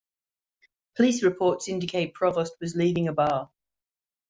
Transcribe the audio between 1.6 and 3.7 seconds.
indicate Provost was leaving a bar.